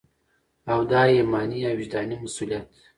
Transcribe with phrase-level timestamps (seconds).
[0.71, 2.65] او دا ایماني او وجداني مسؤلیت